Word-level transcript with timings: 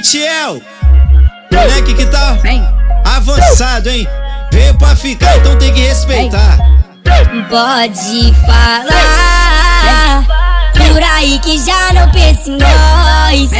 Tiel, 0.00 0.60
moleque 1.52 1.94
que 1.94 2.06
tá 2.06 2.36
avançado, 3.04 3.88
hein? 3.88 4.06
Veio 4.52 4.74
pra 4.78 4.94
ficar, 4.96 5.36
então 5.38 5.56
tem 5.58 5.72
que 5.72 5.80
respeitar. 5.80 6.58
Pode 7.48 8.34
falar 8.46 10.24
por 10.76 11.02
aí 11.02 11.38
que 11.40 11.58
já 11.58 11.92
não 11.92 12.10
pensa 12.10 12.50
em 12.50 12.58
nós. 12.58 13.50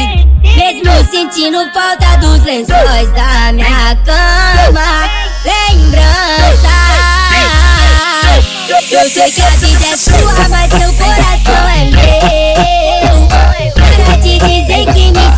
Mesmo 0.42 1.10
sentindo 1.10 1.58
falta 1.72 2.16
dos 2.18 2.42
lençóis 2.44 3.10
da 3.12 3.52
minha 3.52 3.96
cama. 4.04 5.10
Lembranças. 5.44 6.74
Eu 8.90 9.10
sei 9.10 9.30
que 9.30 9.42
a 9.42 9.50
vida 9.50 9.84
é 9.84 9.96
sua, 9.96 10.48
mas 10.48 10.70
seu 10.70 10.92
coração 10.94 11.68
é 11.68 11.84
meu. 11.90 13.28
Para 13.74 14.16
te 14.18 14.38
dizer 14.38 14.84
que 14.92 15.10
me. 15.12 15.33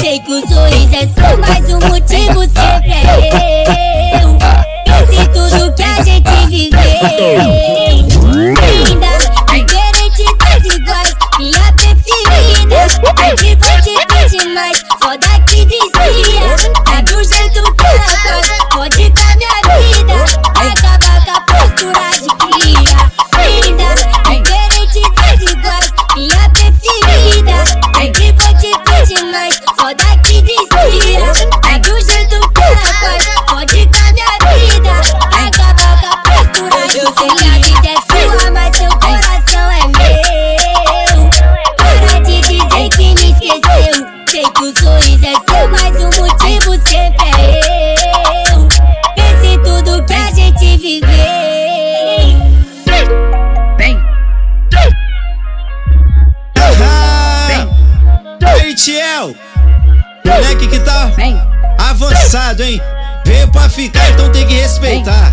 Sei 0.00 0.20
que 0.20 0.32
o 0.32 0.40
sorriso 0.46 0.94
é 0.94 1.08
seu, 1.08 1.38
mas 1.38 1.64
o 1.70 1.78
motivo 1.88 2.40
sempre 2.42 2.92
é 2.92 4.22
eu. 4.22 4.36
Pense 4.84 5.28
tudo 5.28 5.74
que 5.74 5.82
a 5.82 6.02
gente 6.02 6.34
viveu. 6.48 6.80
Linda, 8.32 9.14
diferente 9.52 10.24
das 10.38 10.64
iguais, 10.74 11.14
minha 11.38 11.66
preferida. 11.72 12.80
Hoje 13.32 13.52
vou 13.56 13.76
te 13.82 13.90
pedir 14.06 14.46
mais, 14.54 14.78
só 15.02 15.10
daqui 15.16 15.60
dizia. 15.64 16.46
Sabe 16.86 17.10
o 17.14 17.24
jeito 17.24 17.60
que 17.74 17.86
ela 17.86 18.02
faz, 18.02 18.46
pode 18.72 19.04
dar 19.10 19.32
minha 19.36 19.58
vida. 19.80 20.18
Acaba 20.54 21.16
com 21.24 21.32
a 21.32 21.40
postura 21.40 22.06
de 22.20 22.30
cria. 22.36 22.96
Seu, 45.48 45.68
mas 45.68 45.96
o 45.96 46.06
motivo 46.20 46.72
sempre 46.88 47.28
é 47.38 48.52
eu. 48.52 48.68
Pense 49.14 49.46
em 49.46 49.58
tudo 49.62 50.04
que 50.04 50.14
a 50.14 50.30
gente 50.32 50.76
viveu. 50.78 51.06
Ah, 56.82 57.66
Ei, 58.64 58.74
Tiel, 58.74 59.34
moleque 60.24 60.68
que 60.68 60.78
tá 60.80 61.10
avançado, 61.78 62.62
hein? 62.62 62.80
Veio 63.24 63.48
pra 63.48 63.68
ficar, 63.68 64.08
então 64.10 64.30
tem 64.30 64.46
que 64.46 64.54
respeitar. 64.54 65.30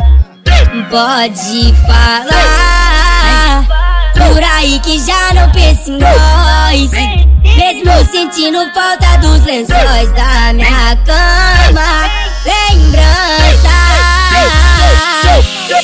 Pode 0.89 1.73
falar 1.85 3.65
por 4.13 4.43
aí 4.43 4.79
que 4.79 4.99
já 4.99 5.33
não 5.33 5.51
pensa 5.51 5.89
em 5.91 5.99
nós. 5.99 7.32
Mesmo 7.43 8.11
sentindo 8.11 8.71
falta 8.73 9.17
dos 9.17 9.43
lençóis 9.45 10.11
da 10.13 10.53
minha 10.53 10.95
cama. 11.05 12.09
Lembranças. 12.45 13.73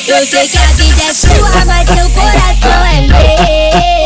Eu 0.08 0.26
sei 0.26 0.48
que 0.48 0.58
a 0.58 0.72
vida 0.74 1.02
é 1.02 1.14
sua, 1.14 1.66
mas 1.66 1.88
seu 1.88 2.10
coração 2.12 2.86
é 2.86 3.99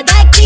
All 0.00 0.06
that 0.06 0.39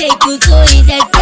Take 0.00 0.16
que 0.18 0.38
toy 0.38 0.66
sorriso 0.66 1.19